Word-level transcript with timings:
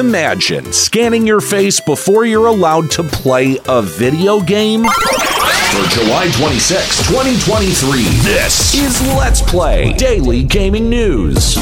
Imagine 0.00 0.72
scanning 0.72 1.26
your 1.26 1.42
face 1.42 1.78
before 1.78 2.24
you're 2.24 2.46
allowed 2.46 2.90
to 2.92 3.02
play 3.02 3.58
a 3.68 3.82
video 3.82 4.40
game. 4.40 4.84
For 4.84 5.88
July 5.90 6.30
26, 6.38 7.06
2023, 7.06 8.04
this 8.24 8.74
is 8.74 8.98
Let's 9.08 9.42
Play 9.42 9.92
Daily 9.92 10.42
Gaming 10.42 10.88
News. 10.88 11.56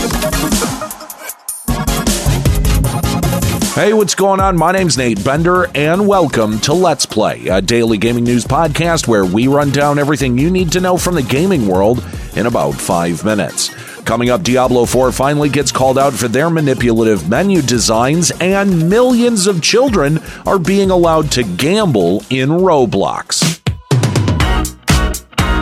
Hey, 3.75 3.92
what's 3.92 4.14
going 4.14 4.39
on? 4.39 4.56
My 4.56 4.70
name's 4.70 4.97
Nate 4.97 5.25
Bender, 5.25 5.69
and 5.75 6.06
welcome 6.06 6.61
to 6.61 6.72
Let's 6.72 7.06
Play, 7.06 7.48
a 7.48 7.61
daily 7.61 7.98
gaming 7.98 8.22
news 8.22 8.44
podcast 8.44 9.09
where 9.09 9.25
we 9.25 9.48
run 9.48 9.70
down 9.70 9.98
everything 9.98 10.39
you 10.39 10.48
need 10.48 10.70
to 10.72 10.81
know 10.81 10.97
from 10.97 11.16
the 11.16 11.25
gaming 11.25 11.66
world 11.66 12.06
in 12.36 12.47
about 12.47 12.77
five 12.77 13.25
minutes. 13.25 13.98
Coming 14.09 14.31
up, 14.31 14.42
Diablo 14.42 14.87
4 14.87 15.12
finally 15.12 15.51
gets 15.51 15.70
called 15.70 15.98
out 15.98 16.14
for 16.14 16.28
their 16.28 16.48
manipulative 16.48 17.28
menu 17.28 17.61
designs, 17.61 18.31
and 18.41 18.89
millions 18.89 19.47
of 19.47 19.61
children 19.61 20.20
are 20.47 20.59
being 20.59 20.91
allowed 20.91 21.31
to 21.33 21.42
gamble 21.42 22.25
in 22.31 22.48
Roblox. 22.48 23.60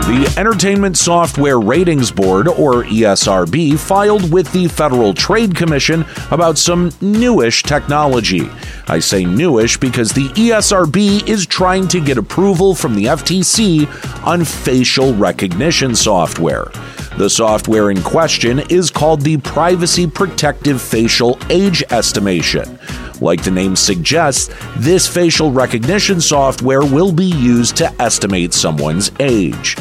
The 0.07 0.33
Entertainment 0.37 0.97
Software 0.97 1.59
Ratings 1.59 2.09
Board, 2.09 2.47
or 2.47 2.85
ESRB, 2.85 3.77
filed 3.77 4.31
with 4.31 4.49
the 4.53 4.69
Federal 4.69 5.13
Trade 5.13 5.53
Commission 5.53 6.05
about 6.31 6.57
some 6.57 6.93
newish 7.01 7.63
technology. 7.63 8.49
I 8.87 8.99
say 8.99 9.25
newish 9.25 9.75
because 9.75 10.13
the 10.13 10.29
ESRB 10.29 11.27
is 11.27 11.45
trying 11.45 11.89
to 11.89 11.99
get 11.99 12.17
approval 12.17 12.75
from 12.75 12.95
the 12.95 13.07
FTC 13.07 14.25
on 14.25 14.45
facial 14.45 15.13
recognition 15.15 15.93
software. 15.93 16.71
The 17.17 17.31
software 17.31 17.89
in 17.89 18.03
question 18.03 18.59
is 18.69 18.91
called 18.91 19.21
the 19.21 19.37
Privacy 19.37 20.05
Protective 20.05 20.79
Facial 20.79 21.39
Age 21.49 21.83
Estimation. 21.89 22.77
Like 23.19 23.43
the 23.43 23.49
name 23.49 23.75
suggests, 23.75 24.53
this 24.75 25.07
facial 25.07 25.51
recognition 25.51 26.21
software 26.21 26.85
will 26.85 27.11
be 27.11 27.25
used 27.25 27.75
to 27.77 27.91
estimate 27.99 28.53
someone's 28.53 29.11
age. 29.19 29.75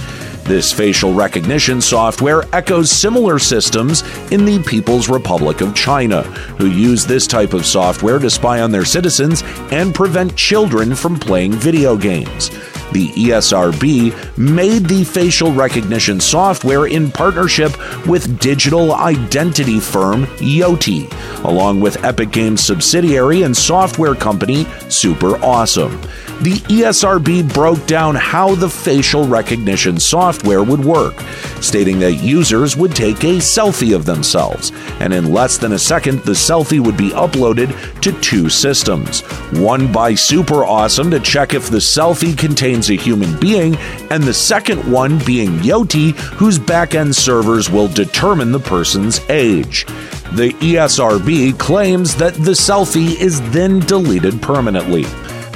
This 0.45 0.73
facial 0.73 1.13
recognition 1.13 1.83
software 1.83 2.45
echoes 2.55 2.91
similar 2.91 3.39
systems 3.39 4.03
in 4.33 4.47
the 4.47 4.63
People's 4.63 5.11
Republic 5.11 5.61
of 5.61 5.75
China, 5.75 6.23
who 6.57 6.71
use 6.71 7.05
this 7.05 7.27
type 7.27 7.53
of 7.53 7.67
software 7.67 8.19
to 8.19 8.31
spy 8.31 8.63
on 8.63 8.71
their 8.71 8.87
citizens 8.87 9.43
and 9.73 9.95
prevent 9.95 10.37
children 10.37 10.95
from 10.95 11.19
playing 11.19 11.53
video 11.53 11.99
games. 11.99 12.51
The 12.97 13.09
ESRB 13.09 14.39
made 14.39 14.87
the 14.87 15.05
facial 15.05 15.53
recognition 15.53 16.19
software 16.19 16.87
in 16.87 17.11
partnership 17.11 17.77
with 18.07 18.39
digital 18.39 18.95
identity 18.95 19.81
firm 19.81 20.25
Yoti, 20.39 21.13
along 21.45 21.83
with 21.83 22.03
Epic 22.03 22.31
Games 22.31 22.65
subsidiary 22.65 23.43
and 23.43 23.55
software 23.55 24.15
company 24.15 24.67
Super 24.89 25.37
Awesome. 25.45 26.01
The 26.41 26.57
ESRB 26.69 27.53
broke 27.53 27.87
down 27.87 28.15
how 28.15 28.55
the 28.55 28.69
facial 28.69 29.27
recognition 29.27 29.99
software 29.99 30.63
would 30.63 30.85
work, 30.85 31.19
stating 31.61 31.99
that 32.01 32.15
users 32.15 32.77
would 32.77 32.95
take 32.95 33.25
a 33.25 33.39
selfie 33.39 33.95
of 33.95 34.05
themselves, 34.05 34.71
and 35.01 35.15
in 35.15 35.33
less 35.33 35.57
than 35.57 35.73
a 35.73 35.79
second, 35.79 36.21
the 36.21 36.33
selfie 36.33 36.81
would 36.81 36.97
be 36.97 37.11
uploaded 37.11 37.75
to 38.03 38.13
two 38.21 38.51
systems 38.51 39.21
one 39.53 39.91
by 39.91 40.15
Super 40.15 40.65
Awesome 40.65 41.11
to 41.11 41.21
check 41.21 41.55
if 41.55 41.71
the 41.71 41.79
selfie 41.79 42.37
contains 42.37 42.86
a 42.91 42.97
human 42.97 43.39
being, 43.39 43.77
and 44.11 44.23
the 44.23 44.35
second 44.35 44.91
one 44.91 45.19
being 45.25 45.51
Yoti, 45.59 46.13
whose 46.13 46.59
backend 46.59 47.15
servers 47.15 47.71
will 47.71 47.89
determine 47.89 48.53
the 48.53 48.61
person's 48.61 49.21
age. 49.29 49.87
The 50.33 50.53
ESRB 50.61 51.59
claims 51.59 52.15
that 52.17 52.35
the 52.35 52.53
selfie 52.53 53.19
is 53.21 53.41
then 53.51 53.81
deleted 53.81 54.43
permanently. 54.43 55.05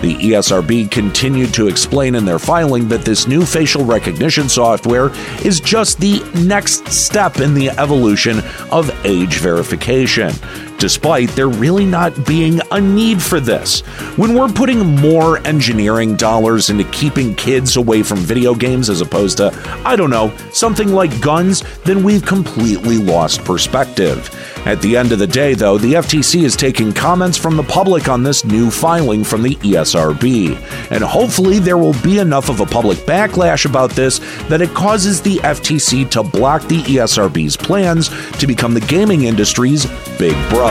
The 0.00 0.16
ESRB 0.16 0.90
continued 0.90 1.52
to 1.54 1.68
explain 1.68 2.14
in 2.14 2.24
their 2.24 2.38
filing 2.38 2.88
that 2.88 3.04
this 3.04 3.26
new 3.26 3.44
facial 3.44 3.84
recognition 3.84 4.48
software 4.48 5.10
is 5.44 5.60
just 5.60 6.00
the 6.00 6.22
next 6.46 6.88
step 6.88 7.40
in 7.40 7.52
the 7.52 7.68
evolution 7.70 8.38
of 8.70 8.90
age 9.04 9.36
verification, 9.36 10.32
despite 10.80 11.28
there 11.30 11.48
really 11.48 11.84
not 11.84 12.26
being 12.26 12.60
a 12.72 12.80
need 12.80 13.22
for 13.22 13.38
this. 13.38 13.82
When 14.16 14.34
we're 14.34 14.48
putting 14.48 14.96
more 14.96 15.38
engineering 15.46 16.16
dollars 16.16 16.70
into 16.70 16.84
keeping 16.84 17.34
kids 17.34 17.76
away 17.76 18.02
from 18.02 18.18
video 18.18 18.54
games 18.54 18.88
as 18.88 19.02
opposed 19.02 19.36
to, 19.36 19.52
I 19.84 19.94
don't 19.94 20.10
know, 20.10 20.34
something 20.52 20.88
like 20.88 21.20
guns, 21.20 21.62
then 21.84 22.02
we've 22.02 22.24
completely 22.24 22.96
lost 22.96 23.44
perspective. 23.44 24.28
At 24.66 24.80
the 24.80 24.96
end 24.96 25.12
of 25.12 25.18
the 25.18 25.26
day, 25.26 25.54
though, 25.54 25.78
the 25.78 25.94
FTC 25.94 26.42
is 26.42 26.56
taking 26.56 26.92
comments 26.92 27.36
from 27.36 27.56
the 27.56 27.62
public 27.62 28.08
on 28.08 28.22
this 28.22 28.44
new 28.44 28.70
filing 28.70 29.22
from 29.22 29.42
the 29.42 29.56
ESRB. 29.56 30.56
And 30.90 31.04
hopefully, 31.04 31.58
there 31.58 31.78
will 31.78 31.98
be 32.02 32.18
enough 32.18 32.48
of 32.48 32.60
a 32.60 32.66
public 32.66 32.98
backlash 32.98 33.64
about 33.66 33.90
this 33.90 34.18
that 34.48 34.60
it 34.62 34.74
causes 34.74 35.20
the 35.20 35.36
FTC 35.36 36.10
to 36.10 36.22
block 36.22 36.62
the 36.62 36.82
ESRB's 36.82 37.56
plans 37.56 38.08
to 38.38 38.46
become 38.46 38.74
the 38.74 38.80
gaming 38.80 39.24
industry's 39.24 39.86
big 40.18 40.36
brother. 40.50 40.69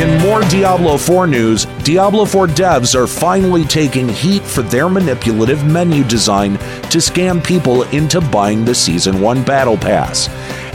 In 0.00 0.18
more 0.18 0.42
Diablo 0.42 0.96
4 0.98 1.26
news, 1.26 1.64
Diablo 1.84 2.24
4 2.24 2.46
devs 2.48 2.94
are 2.94 3.06
finally 3.06 3.64
taking 3.64 4.08
heat 4.08 4.42
for 4.42 4.62
their 4.62 4.88
manipulative 4.88 5.64
menu 5.64 6.04
design 6.04 6.58
to 6.90 6.98
scam 6.98 7.42
people 7.42 7.82
into 7.84 8.20
buying 8.20 8.64
the 8.64 8.74
Season 8.74 9.20
1 9.20 9.44
Battle 9.44 9.76
Pass. 9.76 10.28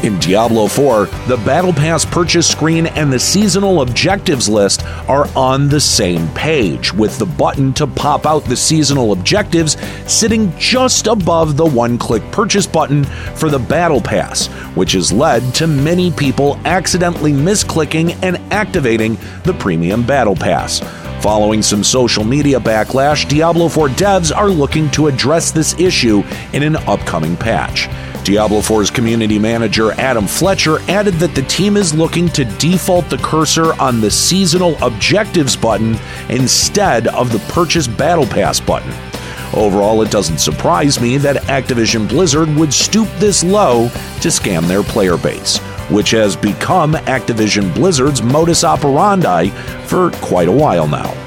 In 0.03 0.19
Diablo 0.19 0.67
4, 0.67 1.05
the 1.27 1.41
Battle 1.45 1.73
Pass 1.73 2.05
purchase 2.05 2.47
screen 2.47 2.85
and 2.85 3.11
the 3.11 3.17
seasonal 3.17 3.81
objectives 3.81 4.47
list 4.47 4.85
are 5.07 5.27
on 5.35 5.67
the 5.69 5.79
same 5.79 6.27
page, 6.29 6.93
with 6.93 7.17
the 7.17 7.25
button 7.25 7.73
to 7.73 7.87
pop 7.87 8.25
out 8.25 8.43
the 8.43 8.57
seasonal 8.57 9.13
objectives 9.13 9.77
sitting 10.05 10.55
just 10.57 11.07
above 11.07 11.57
the 11.57 11.65
one 11.65 11.97
click 11.97 12.21
purchase 12.31 12.67
button 12.67 13.03
for 13.35 13.49
the 13.49 13.57
Battle 13.57 14.01
Pass, 14.01 14.47
which 14.75 14.91
has 14.91 15.11
led 15.11 15.55
to 15.55 15.65
many 15.65 16.11
people 16.11 16.59
accidentally 16.65 17.31
misclicking 17.31 18.15
and 18.21 18.37
activating 18.53 19.17
the 19.43 19.55
Premium 19.59 20.05
Battle 20.05 20.35
Pass. 20.35 20.81
Following 21.23 21.63
some 21.63 21.83
social 21.83 22.23
media 22.23 22.59
backlash, 22.59 23.27
Diablo 23.27 23.69
4 23.69 23.87
devs 23.89 24.35
are 24.35 24.49
looking 24.49 24.91
to 24.91 25.07
address 25.07 25.49
this 25.49 25.73
issue 25.79 26.21
in 26.53 26.61
an 26.61 26.75
upcoming 26.75 27.35
patch. 27.35 27.87
Diablo 28.25 28.57
4's 28.57 28.89
community 28.89 29.37
manager 29.37 29.91
Adam 29.91 30.25
Fletcher 30.25 30.79
added 30.89 31.13
that 31.15 31.35
the 31.35 31.43
team 31.43 31.77
is 31.77 31.93
looking 31.93 32.27
to 32.29 32.43
default 32.57 33.07
the 33.07 33.19
cursor 33.19 33.79
on 33.79 34.01
the 34.01 34.09
seasonal 34.09 34.75
objectives 34.83 35.55
button 35.55 35.95
instead 36.29 37.05
of 37.09 37.31
the 37.31 37.37
purchase 37.53 37.85
battle 37.85 38.25
pass 38.25 38.59
button. 38.59 38.91
Overall, 39.53 40.01
it 40.01 40.09
doesn't 40.09 40.39
surprise 40.39 40.99
me 40.99 41.17
that 41.17 41.43
Activision 41.43 42.09
Blizzard 42.09 42.49
would 42.55 42.73
stoop 42.73 43.07
this 43.19 43.43
low 43.43 43.89
to 44.21 44.29
scam 44.29 44.67
their 44.67 44.81
player 44.81 45.17
base, 45.17 45.59
which 45.91 46.09
has 46.09 46.35
become 46.35 46.93
Activision 46.93 47.71
Blizzard's 47.75 48.23
modus 48.23 48.63
operandi 48.63 49.49
for 49.85 50.09
quite 50.13 50.47
a 50.47 50.51
while 50.51 50.87
now. 50.87 51.24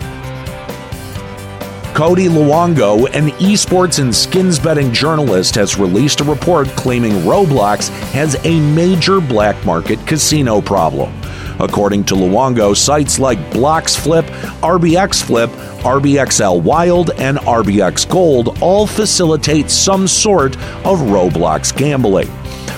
Cody 1.98 2.28
Luongo, 2.28 3.12
an 3.12 3.30
esports 3.40 3.98
and 3.98 4.14
skins 4.14 4.56
betting 4.56 4.92
journalist, 4.92 5.56
has 5.56 5.80
released 5.80 6.20
a 6.20 6.24
report 6.24 6.68
claiming 6.76 7.10
Roblox 7.24 7.88
has 8.12 8.36
a 8.46 8.60
major 8.60 9.20
black 9.20 9.66
market 9.66 9.98
casino 10.06 10.60
problem. 10.60 11.12
According 11.58 12.04
to 12.04 12.14
Luongo, 12.14 12.76
sites 12.76 13.18
like 13.18 13.40
Bloxflip, 13.50 14.22
RBX 14.60 15.24
Flip, 15.24 15.50
RBXL 15.80 16.62
Wild, 16.62 17.10
and 17.18 17.38
RBX 17.38 18.08
Gold 18.08 18.58
all 18.62 18.86
facilitate 18.86 19.68
some 19.68 20.06
sort 20.06 20.54
of 20.84 21.00
Roblox 21.00 21.76
gambling 21.76 22.28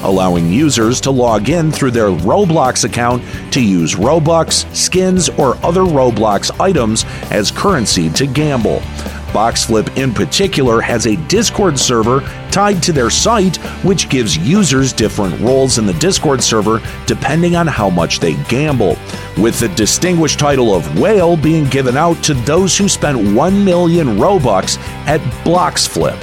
allowing 0.02 0.52
users 0.52 1.00
to 1.02 1.10
log 1.10 1.48
in 1.48 1.70
through 1.70 1.90
their 1.90 2.10
Roblox 2.10 2.84
account 2.84 3.22
to 3.52 3.62
use 3.62 3.94
Robux, 3.94 4.64
skins, 4.74 5.28
or 5.30 5.56
other 5.64 5.82
Roblox 5.82 6.58
items 6.60 7.04
as 7.30 7.50
currency 7.50 8.10
to 8.10 8.26
gamble. 8.26 8.82
Bloxflip 9.30 9.96
in 9.96 10.12
particular, 10.12 10.80
has 10.80 11.06
a 11.06 11.16
Discord 11.28 11.78
server 11.78 12.20
tied 12.50 12.82
to 12.82 12.92
their 12.92 13.10
site, 13.10 13.56
which 13.84 14.08
gives 14.08 14.36
users 14.36 14.92
different 14.92 15.38
roles 15.40 15.78
in 15.78 15.86
the 15.86 15.92
Discord 15.94 16.42
server 16.42 16.82
depending 17.06 17.54
on 17.54 17.66
how 17.66 17.88
much 17.88 18.18
they 18.18 18.34
gamble, 18.44 18.98
with 19.38 19.60
the 19.60 19.68
distinguished 19.76 20.40
title 20.40 20.74
of 20.74 20.98
Whale 20.98 21.36
being 21.36 21.64
given 21.66 21.96
out 21.96 22.22
to 22.24 22.34
those 22.34 22.76
who 22.76 22.88
spent 22.88 23.34
1 23.34 23.64
million 23.64 24.18
Robux 24.18 24.78
at 25.06 25.20
Bloxflip, 25.44 26.18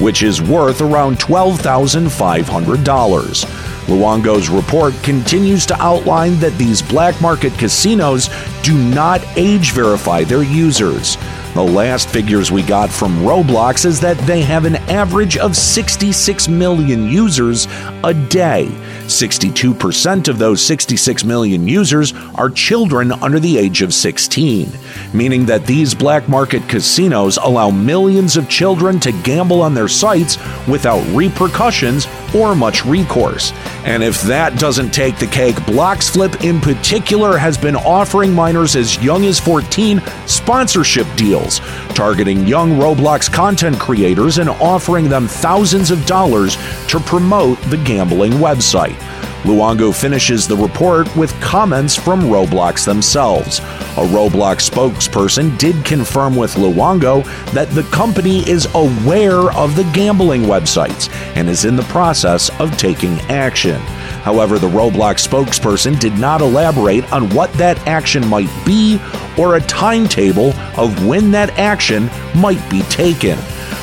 which 0.00 0.22
is 0.22 0.40
worth 0.40 0.80
around 0.80 1.18
$12,500. 1.18 3.44
Luongo's 3.86 4.48
report 4.48 4.94
continues 5.02 5.66
to 5.66 5.78
outline 5.82 6.40
that 6.40 6.56
these 6.56 6.80
black 6.80 7.20
market 7.20 7.52
casinos 7.54 8.30
do 8.62 8.74
not 8.74 9.20
age 9.36 9.72
verify 9.72 10.24
their 10.24 10.42
users. 10.42 11.18
The 11.54 11.62
last 11.62 12.08
figures 12.08 12.52
we 12.52 12.62
got 12.62 12.90
from 12.90 13.18
Roblox 13.22 13.84
is 13.84 13.98
that 14.00 14.16
they 14.18 14.40
have 14.42 14.64
an 14.64 14.76
average 14.88 15.36
of 15.36 15.56
66 15.56 16.46
million 16.46 17.08
users 17.08 17.66
a 18.04 18.14
day. 18.14 18.66
62% 19.06 20.28
of 20.28 20.38
those 20.38 20.64
66 20.64 21.24
million 21.24 21.66
users 21.66 22.14
are 22.36 22.50
children 22.50 23.10
under 23.10 23.40
the 23.40 23.58
age 23.58 23.82
of 23.82 23.92
16, 23.92 24.70
meaning 25.12 25.44
that 25.46 25.66
these 25.66 25.92
black 25.92 26.28
market 26.28 26.68
casinos 26.68 27.36
allow 27.38 27.68
millions 27.68 28.36
of 28.36 28.48
children 28.48 29.00
to 29.00 29.10
gamble 29.22 29.60
on 29.60 29.74
their 29.74 29.88
sites 29.88 30.38
without 30.68 31.04
repercussions 31.12 32.06
or 32.32 32.54
much 32.54 32.86
recourse. 32.86 33.52
And 33.84 34.02
if 34.02 34.20
that 34.22 34.58
doesn't 34.58 34.90
take 34.90 35.18
the 35.18 35.26
cake, 35.26 35.56
Bloxflip 35.56 36.44
in 36.44 36.60
particular 36.60 37.38
has 37.38 37.56
been 37.56 37.76
offering 37.76 38.32
minors 38.32 38.76
as 38.76 39.02
young 39.02 39.24
as 39.24 39.40
14 39.40 40.02
sponsorship 40.26 41.06
deals, 41.16 41.60
targeting 41.94 42.46
young 42.46 42.72
Roblox 42.72 43.32
content 43.32 43.78
creators 43.78 44.38
and 44.38 44.50
offering 44.50 45.08
them 45.08 45.26
thousands 45.26 45.90
of 45.90 46.04
dollars 46.04 46.56
to 46.88 47.00
promote 47.00 47.60
the 47.62 47.78
gambling 47.78 48.32
website. 48.32 48.98
Luongo 49.44 49.94
finishes 49.94 50.46
the 50.46 50.56
report 50.56 51.14
with 51.16 51.32
comments 51.40 51.96
from 51.96 52.20
Roblox 52.22 52.84
themselves. 52.84 53.58
A 53.58 54.06
Roblox 54.06 54.68
spokesperson 54.68 55.56
did 55.56 55.82
confirm 55.84 56.36
with 56.36 56.54
Luongo 56.56 57.24
that 57.52 57.70
the 57.70 57.84
company 57.84 58.48
is 58.48 58.68
aware 58.74 59.50
of 59.52 59.76
the 59.76 59.90
gambling 59.94 60.42
websites 60.42 61.10
and 61.36 61.48
is 61.48 61.64
in 61.64 61.74
the 61.74 61.82
process 61.84 62.50
of 62.60 62.76
taking 62.76 63.18
action. 63.30 63.80
However, 64.22 64.58
the 64.58 64.68
Roblox 64.68 65.26
spokesperson 65.26 65.98
did 65.98 66.18
not 66.18 66.42
elaborate 66.42 67.10
on 67.10 67.30
what 67.30 67.50
that 67.54 67.78
action 67.86 68.26
might 68.26 68.50
be 68.66 69.00
or 69.38 69.56
a 69.56 69.60
timetable 69.62 70.52
of 70.76 71.06
when 71.06 71.30
that 71.30 71.58
action 71.58 72.10
might 72.34 72.68
be 72.70 72.82
taken. 72.82 73.38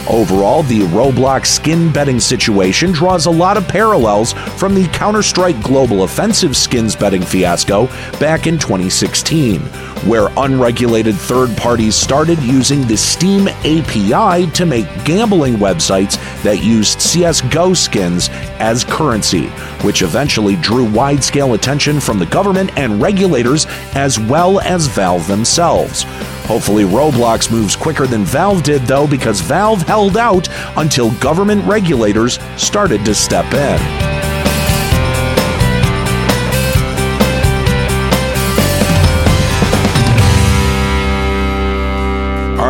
Overall, 0.10 0.64
the 0.64 0.82
Roblox 0.82 1.48
skin 1.48 1.92
betting 1.92 2.20
situation 2.20 2.94
draws 2.94 3.26
a 3.26 3.32
lot 3.32 3.58
of 3.58 3.68
parallels 3.68 4.32
from 4.32 4.74
the 4.74 4.88
Counter 4.88 5.22
Strike 5.22 5.62
Global 5.62 6.04
Offensive 6.04 6.56
skins 6.56 6.96
betting 6.96 7.22
fiasco 7.22 7.88
back 8.18 8.48
in 8.48 8.58
2016, 8.58 9.60
where 10.08 10.30
unregulated 10.38 11.16
third 11.16 11.56
parties 11.58 11.94
started 11.94 12.42
using 12.42 12.88
the 12.88 12.96
Steam 12.96 13.50
API 13.50 14.50
to 14.52 14.66
make 14.66 14.88
gambling 15.04 15.56
websites 15.56 16.16
that 16.42 16.64
used 16.64 17.00
CSGO 17.00 17.76
skins 17.76 18.30
as 18.60 18.86
currency, 18.86 19.48
which 19.84 20.04
eventually 20.04 20.56
drew 20.58 20.90
wide 20.90 21.22
scale 21.22 21.54
attention 21.54 22.00
from 22.00 22.18
the 22.18 22.26
government 22.28 22.72
and 22.78 23.02
regulators 23.02 23.66
as 23.94 24.18
well 24.22 24.62
as 24.62 24.88
Valve 24.88 25.28
themselves. 25.28 26.06
Hopefully, 26.48 26.86
Roblox 26.86 27.52
moves 27.52 27.76
quicker 27.76 28.08
than 28.08 28.24
Valve 28.24 28.64
did, 28.64 28.84
though, 28.84 29.06
because 29.06 29.42
Valve 29.42 29.82
held 29.82 30.16
out 30.16 30.48
until 30.78 31.12
government 31.16 31.64
regulators 31.66 32.40
started 32.56 33.04
to 33.04 33.14
step 33.14 33.54
in. 33.54 34.07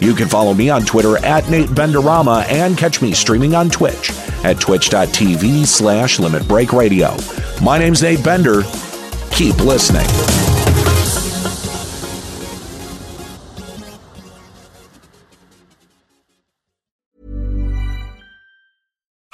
You 0.00 0.14
can 0.14 0.28
follow 0.28 0.52
me 0.54 0.68
on 0.70 0.82
Twitter 0.84 1.16
at 1.24 1.48
Nate 1.48 1.70
Benderama 1.70 2.44
and 2.48 2.76
catch 2.76 3.00
me 3.00 3.12
streaming 3.12 3.54
on 3.54 3.70
Twitch 3.70 4.10
at 4.44 4.60
twitch.tv 4.60 5.66
slash 5.66 6.18
limit 6.18 6.46
break 6.46 6.72
radio. 6.72 7.16
My 7.62 7.78
name's 7.78 8.02
Nate 8.02 8.22
Bender. 8.22 8.62
Keep 9.30 9.58
listening. 9.60 10.55